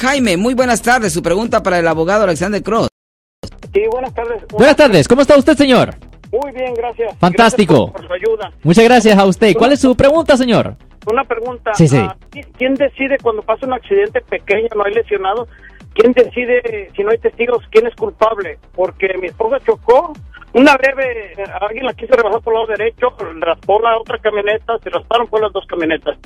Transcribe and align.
Jaime, 0.00 0.38
muy 0.38 0.54
buenas 0.54 0.80
tardes. 0.80 1.12
Su 1.12 1.22
pregunta 1.22 1.62
para 1.62 1.78
el 1.78 1.86
abogado 1.86 2.24
Alexander 2.24 2.62
Cross. 2.62 2.88
Sí, 3.74 3.82
buenas 3.90 4.14
tardes. 4.14 4.46
Buenas 4.48 4.74
tardes, 4.74 5.06
¿cómo 5.06 5.20
está 5.20 5.36
usted, 5.36 5.54
señor? 5.54 5.94
Muy 6.32 6.52
bien, 6.52 6.72
gracias. 6.72 7.18
Fantástico. 7.18 7.74
Gracias 7.74 7.92
por, 7.92 8.08
por 8.08 8.08
su 8.08 8.14
ayuda. 8.14 8.52
Muchas 8.62 8.84
gracias 8.84 9.18
a 9.18 9.26
usted. 9.26 9.54
¿Cuál 9.58 9.72
es 9.72 9.80
su 9.80 9.94
pregunta, 9.94 10.38
señor? 10.38 10.76
Una 11.06 11.24
pregunta. 11.24 11.74
Sí, 11.74 11.86
sí. 11.86 11.98
ah, 11.98 12.16
¿Quién 12.56 12.74
decide 12.76 13.18
cuando 13.22 13.42
pasa 13.42 13.66
un 13.66 13.74
accidente 13.74 14.22
pequeño, 14.22 14.68
no 14.74 14.84
hay 14.84 14.94
lesionados? 14.94 15.48
¿Quién 15.92 16.12
decide 16.12 16.90
si 16.96 17.02
no 17.02 17.10
hay 17.10 17.18
testigos 17.18 17.62
quién 17.70 17.86
es 17.86 17.94
culpable? 17.94 18.58
Porque 18.74 19.08
mi 19.20 19.26
esposa 19.26 19.58
chocó, 19.66 20.14
una 20.54 20.76
breve, 20.78 21.32
eh, 21.36 21.44
alguien 21.60 21.84
la 21.84 21.92
quiso 21.92 22.14
rebasar 22.14 22.40
por 22.40 22.54
el 22.54 22.60
lado 22.60 22.72
derecho, 22.78 23.08
raspó 23.38 23.80
la 23.80 23.98
otra 23.98 24.18
camioneta, 24.18 24.78
se 24.82 24.88
rasparon 24.88 25.26
por 25.26 25.42
las 25.42 25.52
dos 25.52 25.66
camionetas. 25.66 26.16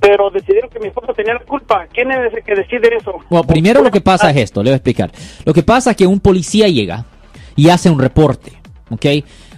Pero 0.00 0.30
decidieron 0.30 0.70
que 0.70 0.78
mi 0.78 0.88
esposa 0.88 1.12
tenía 1.12 1.34
la 1.34 1.40
culpa. 1.40 1.86
¿Quién 1.92 2.10
es 2.10 2.32
el 2.32 2.42
que 2.42 2.54
decide 2.54 2.96
eso? 2.96 3.12
Bueno, 3.28 3.46
primero 3.46 3.82
lo 3.82 3.90
que 3.90 4.00
pasa 4.00 4.30
es 4.30 4.36
esto, 4.36 4.62
le 4.62 4.70
voy 4.70 4.74
a 4.74 4.76
explicar. 4.76 5.10
Lo 5.44 5.52
que 5.52 5.62
pasa 5.62 5.90
es 5.90 5.96
que 5.96 6.06
un 6.06 6.20
policía 6.20 6.68
llega 6.68 7.04
y 7.56 7.68
hace 7.68 7.90
un 7.90 7.98
reporte, 7.98 8.52
¿ok? 8.90 9.06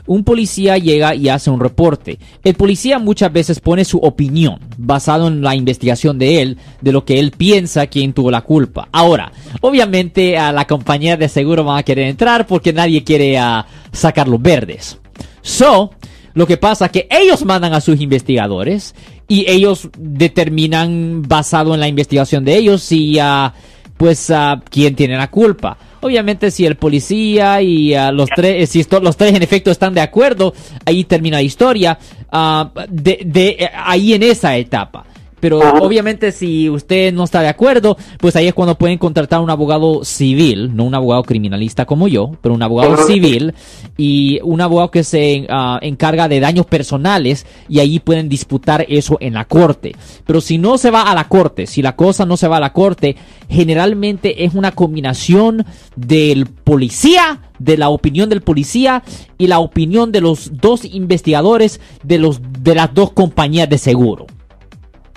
Un 0.06 0.24
policía 0.24 0.76
llega 0.78 1.14
y 1.14 1.28
hace 1.28 1.50
un 1.50 1.60
reporte. 1.60 2.18
El 2.42 2.54
policía 2.54 2.98
muchas 2.98 3.32
veces 3.32 3.60
pone 3.60 3.84
su 3.84 3.98
opinión 3.98 4.58
basado 4.76 5.28
en 5.28 5.42
la 5.42 5.54
investigación 5.54 6.18
de 6.18 6.42
él, 6.42 6.58
de 6.80 6.90
lo 6.90 7.04
que 7.04 7.20
él 7.20 7.30
piensa 7.30 7.86
quién 7.86 8.12
tuvo 8.12 8.30
la 8.30 8.40
culpa. 8.40 8.88
Ahora, 8.90 9.30
obviamente 9.60 10.36
a 10.36 10.50
la 10.50 10.66
compañía 10.66 11.16
de 11.16 11.28
seguro 11.28 11.62
van 11.62 11.78
a 11.78 11.82
querer 11.84 12.08
entrar 12.08 12.46
porque 12.46 12.72
nadie 12.72 13.04
quiere 13.04 13.38
ah, 13.38 13.66
sacar 13.92 14.26
los 14.26 14.42
verdes. 14.42 14.98
So, 15.42 15.92
lo 16.34 16.46
que 16.46 16.56
pasa 16.56 16.86
es 16.86 16.92
que 16.92 17.08
ellos 17.10 17.44
mandan 17.44 17.74
a 17.74 17.80
sus 17.80 18.00
investigadores 18.00 18.94
y 19.30 19.48
ellos 19.48 19.88
determinan 19.96 21.22
basado 21.22 21.72
en 21.72 21.80
la 21.80 21.88
investigación 21.88 22.44
de 22.44 22.56
ellos 22.56 22.82
si 22.82 23.18
ah, 23.18 23.54
pues 23.96 24.30
ah, 24.30 24.60
quién 24.68 24.94
tiene 24.96 25.16
la 25.16 25.30
culpa. 25.30 25.76
Obviamente 26.02 26.50
si 26.50 26.64
el 26.66 26.76
policía 26.76 27.60
y 27.62 27.94
ah, 27.94 28.10
los 28.10 28.28
tres, 28.34 28.64
eh, 28.64 28.66
si 28.66 28.80
esto- 28.80 29.00
los 29.00 29.16
tres 29.16 29.34
en 29.34 29.42
efecto 29.42 29.70
están 29.70 29.94
de 29.94 30.00
acuerdo, 30.00 30.52
ahí 30.84 31.04
termina 31.04 31.36
la 31.36 31.42
historia. 31.42 31.98
ah, 32.32 32.70
de, 32.88 33.20
de 33.24 33.48
eh, 33.58 33.70
ahí 33.74 34.14
en 34.14 34.22
esa 34.22 34.56
etapa. 34.56 35.04
Pero 35.40 35.58
obviamente 35.80 36.32
si 36.32 36.68
usted 36.68 37.12
no 37.12 37.24
está 37.24 37.40
de 37.40 37.48
acuerdo, 37.48 37.96
pues 38.18 38.36
ahí 38.36 38.46
es 38.46 38.54
cuando 38.54 38.76
pueden 38.76 38.98
contratar 38.98 39.40
un 39.40 39.50
abogado 39.50 40.04
civil, 40.04 40.76
no 40.76 40.84
un 40.84 40.94
abogado 40.94 41.22
criminalista 41.22 41.86
como 41.86 42.08
yo, 42.08 42.32
pero 42.40 42.54
un 42.54 42.62
abogado 42.62 43.06
civil 43.06 43.54
y 43.96 44.38
un 44.42 44.60
abogado 44.60 44.90
que 44.90 45.04
se 45.04 45.46
ah, 45.48 45.78
encarga 45.82 46.28
de 46.28 46.40
daños 46.40 46.66
personales 46.66 47.46
y 47.68 47.80
ahí 47.80 47.98
pueden 47.98 48.28
disputar 48.28 48.84
eso 48.88 49.16
en 49.20 49.34
la 49.34 49.46
corte. 49.46 49.96
Pero 50.26 50.40
si 50.40 50.58
no 50.58 50.78
se 50.78 50.90
va 50.90 51.02
a 51.02 51.14
la 51.14 51.28
corte, 51.28 51.66
si 51.66 51.82
la 51.82 51.96
cosa 51.96 52.26
no 52.26 52.36
se 52.36 52.48
va 52.48 52.58
a 52.58 52.60
la 52.60 52.72
corte, 52.72 53.16
generalmente 53.48 54.44
es 54.44 54.54
una 54.54 54.72
combinación 54.72 55.64
del 55.96 56.46
policía, 56.46 57.40
de 57.58 57.76
la 57.76 57.88
opinión 57.88 58.28
del 58.28 58.42
policía 58.42 59.02
y 59.38 59.46
la 59.46 59.58
opinión 59.58 60.12
de 60.12 60.20
los 60.20 60.60
dos 60.60 60.84
investigadores 60.84 61.80
de 62.02 62.18
los 62.18 62.40
de 62.60 62.74
las 62.74 62.92
dos 62.94 63.12
compañías 63.12 63.68
de 63.68 63.78
seguro. 63.78 64.26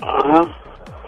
Ajá. 0.04 0.58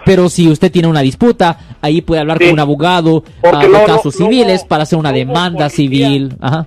Pero 0.05 0.29
si 0.29 0.49
usted 0.49 0.71
tiene 0.71 0.87
una 0.89 1.01
disputa, 1.01 1.59
ahí 1.81 2.01
puede 2.01 2.21
hablar 2.21 2.39
Sí. 2.39 2.45
con 2.45 2.53
un 2.55 2.61
abogado 2.61 3.25
Porque 3.43 3.67
ah, 3.67 3.69
no- 3.69 3.85
casos 3.85 4.19
no 4.21 4.27
civiles 4.27 4.65
para 4.65 4.85
hacer 4.85 4.99
una 4.99 5.13
demanda 5.13 5.69
civil. 5.69 6.37
Ajá. 6.41 6.67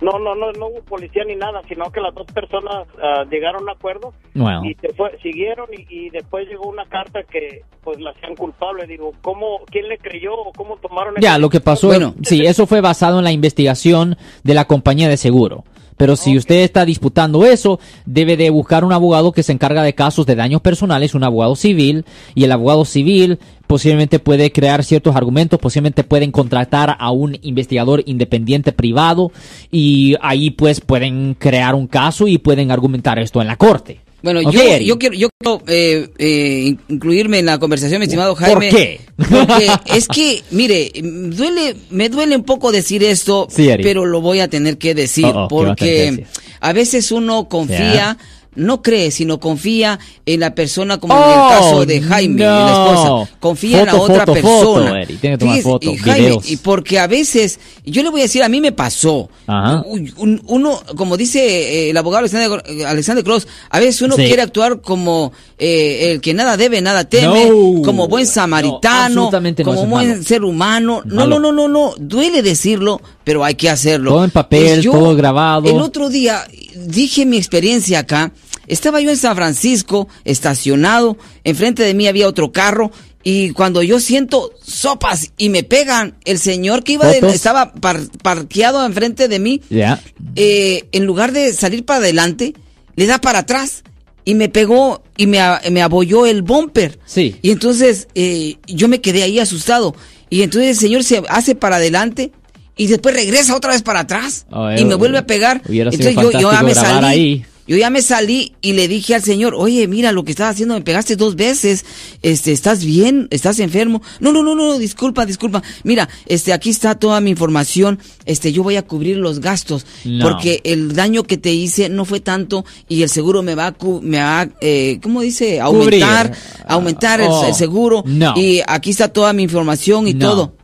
No, 0.00 0.18
no, 0.18 0.34
no, 0.34 0.52
no 0.52 0.66
hubo 0.66 0.82
policía 0.82 1.24
ni 1.24 1.36
nada, 1.36 1.62
sino 1.66 1.90
que 1.90 2.00
las 2.02 2.14
dos 2.14 2.26
personas 2.26 2.86
ah, 3.02 3.24
llegaron 3.30 3.60
a 3.60 3.62
un 3.64 3.70
acuerdo 3.70 4.12
Bueno. 4.34 4.62
y 4.64 4.74
se 4.74 4.92
fue, 4.94 5.18
siguieron 5.22 5.66
y, 5.72 5.86
y 6.06 6.10
después 6.10 6.46
llegó 6.48 6.68
una 6.68 6.84
carta 6.86 7.20
que 7.22 7.62
pues 7.82 7.98
la 8.00 8.10
hacían 8.10 8.34
culpable. 8.36 8.86
Digo, 8.86 9.12
¿cómo, 9.22 9.60
quién 9.70 9.88
le 9.88 9.96
creyó 9.98 10.34
o 10.34 10.52
cómo 10.52 10.76
tomaron 10.76 11.14
Ya, 11.20 11.38
lo 11.38 11.48
que 11.48 11.60
pasó, 11.60 11.86
Bueno. 11.88 12.14
sí, 12.22 12.44
eso 12.44 12.66
fue 12.66 12.80
basado 12.82 13.18
en 13.18 13.24
la 13.24 13.32
investigación 13.32 14.16
de 14.44 14.54
la 14.54 14.66
compañía 14.66 15.08
de 15.08 15.16
seguro. 15.16 15.64
Pero 15.96 16.16
si 16.16 16.36
usted 16.36 16.56
está 16.56 16.84
disputando 16.84 17.44
eso, 17.44 17.80
debe 18.04 18.36
de 18.36 18.50
buscar 18.50 18.84
un 18.84 18.92
abogado 18.92 19.32
que 19.32 19.42
se 19.42 19.52
encarga 19.52 19.82
de 19.82 19.94
casos 19.94 20.26
de 20.26 20.34
daños 20.34 20.60
personales, 20.60 21.14
un 21.14 21.24
abogado 21.24 21.56
civil, 21.56 22.04
y 22.34 22.44
el 22.44 22.52
abogado 22.52 22.84
civil 22.84 23.38
posiblemente 23.66 24.18
puede 24.18 24.52
crear 24.52 24.84
ciertos 24.84 25.16
argumentos, 25.16 25.58
posiblemente 25.58 26.04
pueden 26.04 26.32
contratar 26.32 26.96
a 26.98 27.10
un 27.10 27.38
investigador 27.42 28.02
independiente 28.06 28.72
privado, 28.72 29.32
y 29.70 30.16
ahí 30.20 30.50
pues 30.50 30.80
pueden 30.80 31.34
crear 31.38 31.74
un 31.74 31.86
caso 31.86 32.28
y 32.28 32.38
pueden 32.38 32.70
argumentar 32.70 33.18
esto 33.18 33.40
en 33.40 33.48
la 33.48 33.56
corte. 33.56 34.05
Bueno, 34.22 34.40
yo, 34.42 34.50
quiero, 34.98 35.14
yo 35.14 35.28
quiero 35.38 35.62
eh, 35.68 36.08
eh, 36.18 36.76
incluirme 36.88 37.38
en 37.38 37.46
la 37.46 37.58
conversación, 37.58 38.00
mi 38.00 38.04
estimado 38.04 38.34
Jaime. 38.34 38.70
qué? 38.70 39.00
Porque 39.16 39.70
es 39.94 40.08
que, 40.08 40.42
mire, 40.50 40.90
duele, 41.02 41.76
me 41.90 42.08
duele 42.08 42.36
un 42.36 42.42
poco 42.44 42.72
decir 42.72 43.04
esto, 43.04 43.46
Sí, 43.50 43.68
pero 43.82 44.04
lo 44.04 44.20
voy 44.20 44.40
a 44.40 44.48
tener 44.48 44.78
que 44.78 44.94
decir, 44.94 45.26
Oh, 45.26 45.44
oh, 45.44 45.48
¿qué 45.48 45.54
va 45.66 45.72
a 45.72 45.76
tener 45.76 45.76
que 45.76 46.22
porque 46.22 46.26
a 46.60 46.72
veces 46.72 47.12
uno 47.12 47.48
confía. 47.48 48.18
No 48.56 48.82
cree, 48.82 49.10
sino 49.10 49.38
confía 49.40 49.98
en 50.24 50.40
la 50.40 50.54
persona 50.54 50.98
como 50.98 51.14
en 51.14 51.20
Oh, 51.20 51.30
el 51.52 51.58
caso 51.58 51.86
de 51.86 52.00
Jaime, 52.02 52.44
no. 52.44 52.50
la 52.50 52.72
esposa. 52.72 53.36
Confía 53.40 53.80
en 53.80 53.86
la 53.86 53.94
otra 53.96 54.20
foto, 54.20 54.32
persona. 54.32 54.90
foto. 55.06 55.18
Tiene 55.20 55.36
que 55.36 55.38
tomar 55.38 55.58
y 55.82 55.96
Jaime, 55.98 56.26
videos. 56.26 56.50
y 56.50 56.56
porque 56.56 56.98
a 56.98 57.06
veces, 57.06 57.60
yo 57.84 58.02
le 58.02 58.08
voy 58.10 58.20
a 58.20 58.24
decir, 58.24 58.42
a 58.42 58.48
mí 58.48 58.60
me 58.60 58.72
pasó. 58.72 59.28
Ajá. 59.46 59.84
Uno, 60.16 60.82
como 60.96 61.16
dice 61.16 61.38
eh, 61.86 61.90
el 61.90 61.96
abogado 61.96 62.20
Alexander, 62.20 62.62
Alexander 62.86 63.24
Cross, 63.24 63.46
a 63.70 63.78
veces 63.80 64.02
uno 64.02 64.16
Sí. 64.16 64.24
quiere 64.24 64.42
actuar 64.42 64.80
como 64.80 65.32
eh, 65.58 66.12
el 66.12 66.20
que 66.20 66.34
nada 66.34 66.56
debe, 66.56 66.80
nada 66.80 67.04
teme, 67.04 67.46
No. 67.50 67.82
como 67.82 68.08
buen 68.08 68.24
No, 68.24 68.30
samaritano, 68.30 69.30
no, 69.30 69.64
como 69.64 69.86
buen 69.86 70.08
malo. 70.10 70.22
ser 70.22 70.44
humano. 70.44 71.02
No, 71.04 71.26
no, 71.26 71.38
no, 71.38 71.52
no, 71.52 71.68
no, 71.68 71.94
duele 71.98 72.42
decirlo, 72.42 73.00
pero 73.24 73.44
hay 73.44 73.54
que 73.54 73.68
hacerlo. 73.70 74.10
Todo 74.12 74.24
en 74.24 74.30
papel, 74.30 74.84
todo 74.84 75.14
grabado. 75.14 75.68
El 75.68 75.80
otro 75.80 76.08
día 76.08 76.46
dije 76.74 77.26
mi 77.26 77.36
experiencia 77.36 78.00
acá. 78.00 78.32
Estaba 78.66 79.00
yo 79.00 79.10
en 79.10 79.16
San 79.16 79.36
Francisco, 79.36 80.08
estacionado, 80.24 81.16
enfrente 81.44 81.82
de 81.82 81.94
mí 81.94 82.06
había 82.08 82.28
otro 82.28 82.52
carro. 82.52 82.90
Y 83.22 83.50
cuando 83.50 83.82
yo 83.82 83.98
siento 83.98 84.52
sopas 84.64 85.32
y 85.36 85.48
me 85.48 85.64
pegan, 85.64 86.16
el 86.24 86.38
señor 86.38 86.84
que 86.84 86.92
iba 86.92 87.10
estaba 87.10 87.72
par- 87.72 88.06
parqueado 88.22 88.84
enfrente 88.86 89.26
de 89.26 89.38
mí, 89.40 89.60
Ya. 89.68 90.00
eh, 90.36 90.84
en 90.92 91.04
lugar 91.06 91.32
de 91.32 91.52
salir 91.52 91.84
para 91.84 91.98
adelante, 91.98 92.54
le 92.94 93.06
da 93.06 93.18
para 93.20 93.40
atrás 93.40 93.82
y 94.24 94.34
me 94.34 94.48
pegó 94.48 95.02
y 95.16 95.26
me, 95.26 95.40
abolló 95.40 96.24
el 96.26 96.42
bumper. 96.42 97.00
Sí. 97.04 97.36
Y 97.42 97.50
entonces 97.50 98.06
eh, 98.14 98.58
yo 98.66 98.86
me 98.88 99.00
quedé 99.00 99.24
ahí 99.24 99.40
asustado. 99.40 99.94
Y 100.30 100.42
entonces 100.42 100.70
el 100.70 100.76
señor 100.76 101.02
se 101.04 101.22
hace 101.28 101.54
para 101.56 101.76
adelante 101.76 102.30
y 102.76 102.86
después 102.86 103.14
regresa 103.14 103.56
otra 103.56 103.72
vez 103.72 103.82
para 103.82 104.00
atrás 104.00 104.46
Oh, 104.50 104.70
y 104.70 104.84
me 104.84 104.94
vuelve 104.94 105.18
a 105.18 105.26
pegar. 105.26 105.62
Entonces 105.68 106.14
yo, 106.14 106.30
yo 106.30 106.52
ya 106.52 106.62
me 106.62 106.74
salí. 106.74 107.06
ahí. 107.06 107.46
Yo 107.68 107.76
ya 107.76 107.90
me 107.90 108.00
salí 108.02 108.52
y 108.60 108.74
le 108.74 108.86
dije 108.88 109.14
al 109.14 109.22
señor, 109.22 109.54
oye, 109.56 109.88
mira 109.88 110.12
lo 110.12 110.24
que 110.24 110.30
estás 110.30 110.52
haciendo, 110.52 110.74
me 110.74 110.82
pegaste 110.82 111.16
dos 111.16 111.34
veces, 111.36 111.84
este, 112.22 112.52
¿estás 112.52 112.84
bien? 112.84 113.26
¿Estás 113.30 113.58
enfermo? 113.58 114.02
No, 114.20 114.32
no, 114.32 114.42
no, 114.42 114.54
no, 114.54 114.78
disculpa, 114.78 115.26
disculpa. 115.26 115.62
Mira, 115.82 116.08
este, 116.26 116.52
aquí 116.52 116.70
está 116.70 116.94
toda 116.94 117.20
mi 117.20 117.30
información, 117.30 117.98
este, 118.24 118.52
yo 118.52 118.62
voy 118.62 118.76
a 118.76 118.82
cubrir 118.82 119.16
los 119.16 119.40
gastos, 119.40 119.84
No. 120.04 120.24
porque 120.28 120.60
el 120.64 120.94
daño 120.94 121.24
que 121.24 121.38
te 121.38 121.52
hice 121.52 121.88
no 121.88 122.04
fue 122.04 122.20
tanto 122.20 122.64
y 122.88 123.02
el 123.02 123.08
seguro 123.08 123.42
me 123.42 123.54
va 123.54 123.66
a, 123.68 123.72
cu- 123.72 124.00
me 124.02 124.18
va, 124.18 124.42
a, 124.42 124.48
eh, 124.60 124.98
¿cómo 125.02 125.20
dice? 125.22 125.60
Aumentar, 125.60 126.28
Cubrir. 126.30 126.42
aumentar 126.68 127.20
el- 127.20 127.28
Oh, 127.30 127.46
el, 127.48 127.54
seguro. 127.54 128.04
no. 128.06 128.34
Y 128.36 128.60
aquí 128.66 128.90
está 128.90 129.08
toda 129.08 129.32
mi 129.32 129.42
información 129.42 130.06
y 130.08 130.14
No. 130.14 130.30
todo. 130.30 130.55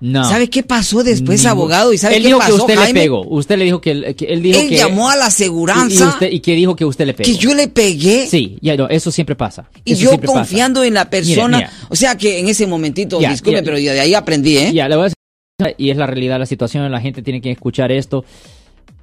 No. 0.00 0.24
¿Sabe 0.28 0.48
qué 0.48 0.62
pasó 0.62 1.02
después, 1.04 1.40
Ningún- 1.40 1.50
abogado? 1.50 1.92
¿Y 1.92 1.98
sabe 1.98 2.16
él 2.16 2.22
qué 2.22 2.28
dijo 2.28 2.38
pasó, 2.38 2.54
que 2.56 2.60
usted 2.62 2.74
Jaime? 2.76 3.00
le 3.00 3.04
pegó. 3.04 3.26
Usted 3.28 3.58
le 3.58 3.64
dijo 3.64 3.80
que, 3.82 3.90
él- 3.90 4.14
que 4.16 4.24
él 4.26 4.42
dijo 4.42 4.58
Él 4.60 4.68
que 4.70 4.76
llamó 4.76 5.10
a 5.10 5.16
la 5.16 5.24
y, 5.24 5.26
y 5.26 5.28
aseguranza 5.28 6.08
usted 6.08 6.30
y 6.32 6.40
que 6.40 6.54
dijo 6.54 6.74
que 6.74 6.84
usted 6.86 7.06
le 7.06 7.14
pegó. 7.14 7.26
que 7.30 7.36
yo 7.36 7.54
le 7.54 7.68
pegué. 7.68 8.26
Sí, 8.26 8.56
ya 8.62 8.76
no, 8.76 8.88
eso 8.88 9.10
siempre 9.10 9.36
pasa. 9.36 9.68
Y 9.84 9.92
Eso 9.92 10.02
yo 10.04 10.10
pasa. 10.18 10.32
confiando 10.32 10.82
en 10.84 10.94
la 10.94 11.10
persona, 11.10 11.58
Mira, 11.58 11.70
mira. 11.70 11.86
o 11.90 11.96
sea 11.96 12.16
que 12.16 12.38
en 12.38 12.48
ese 12.48 12.66
momentito, 12.66 13.20
Ya, 13.20 13.30
disculpe, 13.30 13.58
ya. 13.58 13.64
pero 13.64 13.78
yo 13.78 13.92
de 13.92 14.00
ahí 14.00 14.14
aprendí, 14.14 14.56
¿eh? 14.56 14.72
Ya, 14.72 14.88
le 14.88 14.96
voy 14.96 15.02
a 15.02 15.04
decir, 15.08 15.74
y 15.76 15.90
es 15.90 15.96
la 15.98 16.06
realidad 16.06 16.36
de 16.36 16.38
la 16.40 16.46
situación, 16.46 16.90
la 16.90 17.00
gente 17.00 17.20
tiene 17.22 17.42
que 17.42 17.50
escuchar 17.50 17.92
esto. 17.92 18.24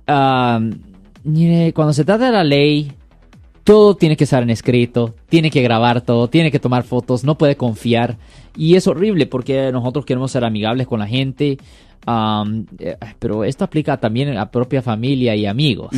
Ah, 0.08 0.60
mire, 1.24 1.74
cuando 1.74 1.94
se 1.94 2.04
trata 2.06 2.26
de 2.26 2.32
la 2.32 2.44
ley, 2.44 2.92
todo 3.68 3.98
tiene 3.98 4.16
que 4.16 4.24
estar 4.24 4.42
en 4.42 4.50
escrito, 4.50 5.14
tiene 5.28 5.52
que 5.52 5.62
grabar 5.62 6.00
todo, 6.00 6.30
tiene 6.30 6.52
que 6.52 6.60
tomar 6.60 6.84
fotos, 6.84 7.26
no 7.26 7.38
puede 7.38 7.58
confiar. 7.58 8.16
Y 8.56 8.76
es 8.76 8.88
horrible 8.88 9.26
porque 9.26 9.74
nosotros 9.74 10.06
queremos 10.06 10.32
ser 10.32 10.46
amigables 10.46 10.88
con 10.88 11.00
la 11.02 11.06
gente. 11.08 11.58
eh, 12.80 12.96
pero 13.20 13.44
esto 13.44 13.66
aplica 13.66 13.98
también 13.98 14.38
a 14.38 14.50
propia 14.50 14.82
familia 14.82 15.36
y 15.36 15.46
amigos. 15.46 15.90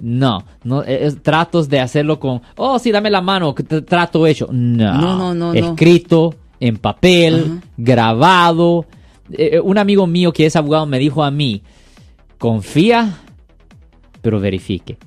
No, 0.00 0.44
no 0.62 0.84
es, 0.84 1.20
tratos 1.20 1.68
de 1.68 1.80
hacerlo 1.80 2.20
con, 2.20 2.42
oh, 2.54 2.78
sí, 2.78 2.92
dame 2.92 3.10
la 3.10 3.22
mano, 3.22 3.52
trato 3.54 4.24
hecho. 4.24 4.46
No, 4.52 4.92
No, 4.94 5.16
no, 5.16 5.34
no, 5.34 5.52
no. 5.52 5.52
Escrito, 5.52 6.32
en 6.60 6.76
papel, 6.76 7.60
grabado. 7.76 8.86
Eh, 9.32 9.58
un 9.58 9.78
amigo 9.78 10.06
mío 10.06 10.32
que 10.32 10.46
es 10.46 10.54
abogado 10.54 10.86
me 10.86 11.00
dijo 11.00 11.24
a 11.24 11.32
mí, 11.32 11.60
confía, 12.38 13.18
pero 14.26 14.40
verifique. 14.40 14.96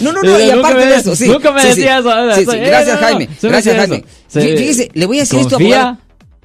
No, 0.00 0.12
no, 0.12 0.22
no, 0.22 0.38
y 0.38 0.50
aparte 0.50 0.78
me- 0.78 0.86
de 0.86 0.94
eso, 0.96 1.16
sí. 1.16 1.26
Nunca 1.26 1.50
me 1.50 1.60
sí, 1.60 1.68
decía 1.68 1.98
eso. 1.98 2.34
Sí, 2.34 2.40
eso, 2.42 2.52
sí, 2.52 2.58
gracias, 2.58 2.94
no, 2.94 3.00
no, 3.00 3.06
Jaime. 3.06 3.28
Gracias, 3.42 3.76
Jaime. 3.76 4.04
Fíjese, 4.28 4.90
le 4.94 5.06
voy 5.06 5.16
a 5.16 5.20
decir 5.22 5.40
esto, 5.40 5.56
confía, 5.56 5.80
abogado. 5.80 5.98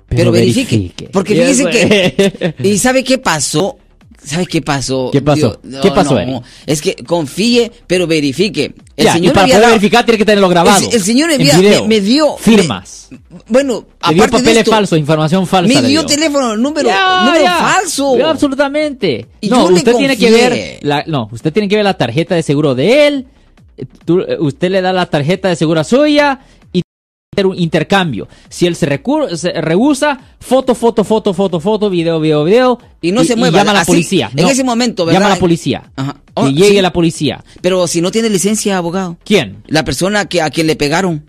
Pero, 0.08 0.32
verifique, 0.32 1.10
Porque 1.12 1.36
fíjese 1.36 1.66
que... 1.70 2.56
¿Y 2.68 2.80
sabe 2.80 3.04
qué 3.04 3.20
pasó? 3.20 3.78
¿Sabe 4.24 4.46
qué 4.46 4.62
pasó? 4.62 5.10
¿Qué 5.12 5.22
pasó? 5.22 5.60
¿Qué 5.82 5.92
pasó? 5.92 6.18
es 6.66 6.82
que 6.82 6.96
confíe, 6.96 7.72
pero 7.88 8.06
verifique. 8.06 8.74
El 8.96 9.10
señor 9.10 9.32
y 9.32 9.36
para 9.36 9.48
poder 9.48 9.68
verificar 9.68 10.06
tiene 10.06 10.18
que 10.20 10.26
tenerlo 10.26 10.48
grabado. 10.48 10.90
El, 10.92 11.02
señor 11.02 11.30
me, 11.88 12.00
dio 12.00 12.38
firmas. 12.38 13.10
bueno, 13.48 13.86
me 14.08 14.14
dio 14.14 14.28
papeles 14.28 14.68
falsos, 14.70 15.00
información 15.00 15.48
falsa. 15.48 15.82
Me 15.82 15.88
dio, 15.88 16.06
teléfono, 16.06 16.56
número, 16.56 16.90
número 16.90 17.46
falso. 17.46 18.26
absolutamente. 18.26 19.28
no, 19.50 19.66
usted 19.66 19.96
tiene 19.96 20.18
que 20.18 20.30
ver 20.32 20.80
la, 20.82 21.04
no, 21.08 21.30
usted 21.32 21.52
tiene 21.52 21.68
que 21.68 21.76
ver 21.76 21.86
la 21.86 21.98
tarjeta 21.98 22.36
de 22.36 22.44
seguro 22.44 22.76
de 22.76 23.08
él. 23.08 23.28
usted 24.40 24.70
le 24.70 24.82
da 24.82 24.94
la 24.94 25.08
tarjeta 25.08 25.48
de 25.48 25.56
seguro 25.56 25.84
suya 25.84 26.42
un 27.46 27.58
intercambio. 27.58 28.28
Si 28.50 28.68
él 28.68 28.76
se, 28.76 28.86
rehúsa, 28.86 30.20
foto, 30.40 30.76
foto, 30.76 31.04
foto, 31.04 31.34
foto, 31.34 31.60
foto, 31.60 31.90
video, 31.90 32.20
video, 32.20 32.44
video. 32.44 32.80
Y 33.02 33.12
no 33.12 33.24
se 33.24 33.36
mueve. 33.36 33.58
llama 33.58 33.72
a 33.72 33.76
la 33.76 33.86
policía. 33.86 34.32
En 34.36 34.48
ese 34.48 34.64
momento, 34.64 35.06
¿verdad? 35.06 35.20
Llama 35.20 35.32
a 35.32 35.36
la 35.36 35.40
policía. 35.40 35.92
Ajá. 35.96 36.18
Oh, 36.34 36.48
llegue 36.48 36.82
la 36.82 36.94
policía. 36.94 37.44
Pero 37.62 37.88
si 37.88 38.02
no 38.02 38.12
tiene 38.12 38.30
licencia, 38.30 38.78
abogado. 38.78 39.18
¿Quién? 39.24 39.64
La 39.68 39.84
persona 39.84 40.26
que, 40.26 40.42
a 40.42 40.50
quien 40.50 40.68
le 40.68 40.76
pegaron. 40.76 41.26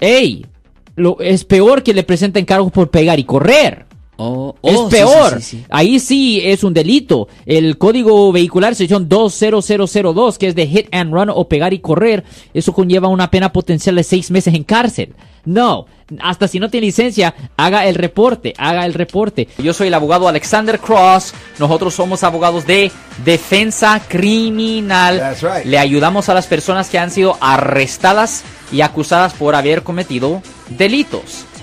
¡Ey! 0.00 0.46
Lo, 0.94 1.18
es 1.20 1.44
peor 1.44 1.82
que 1.82 1.94
le 1.94 2.02
presenten 2.02 2.44
cargos 2.44 2.72
por 2.72 2.90
pegar 2.90 3.18
y 3.18 3.24
correr. 3.24 3.87
Oh, 4.20 4.56
es 4.62 4.76
oh, 4.76 4.88
peor. 4.88 5.38
Ahí 5.70 6.00
sí 6.00 6.40
es 6.42 6.64
un 6.64 6.74
delito. 6.74 7.28
El 7.46 7.78
código 7.78 8.32
vehicular 8.32 8.74
sección 8.74 9.08
20002, 9.08 10.38
que 10.38 10.48
es 10.48 10.56
de 10.56 10.66
hit 10.66 10.88
and 10.90 11.14
run 11.14 11.30
o 11.30 11.48
pegar 11.48 11.72
y 11.72 11.78
correr, 11.78 12.24
eso 12.52 12.72
conlleva 12.72 13.06
una 13.06 13.30
pena 13.30 13.52
potencial 13.52 13.94
de 13.94 14.02
seis 14.02 14.32
meses 14.32 14.54
en 14.54 14.64
cárcel. 14.64 15.14
No, 15.44 15.86
hasta 16.20 16.48
si 16.48 16.58
no 16.58 16.68
tiene 16.68 16.88
licencia, 16.88 17.32
haga 17.56 17.86
el 17.86 17.94
reporte, 17.94 18.54
haga 18.58 18.84
el 18.86 18.94
reporte. 18.94 19.46
Yo 19.58 19.72
soy 19.72 19.86
el 19.86 19.94
abogado 19.94 20.26
Alexander 20.26 20.80
Cross. 20.80 21.32
Nosotros 21.60 21.94
somos 21.94 22.24
abogados 22.24 22.66
de 22.66 22.90
defensa 23.24 24.02
criminal. 24.08 25.36
Le 25.64 25.78
ayudamos 25.78 26.28
a 26.28 26.34
las 26.34 26.48
personas 26.48 26.90
que 26.90 26.98
han 26.98 27.12
sido 27.12 27.38
arrestadas 27.40 28.42
y 28.72 28.80
acusadas 28.80 29.32
por 29.34 29.54
haber 29.54 29.84
cometido 29.84 30.42
delitos 30.70 31.44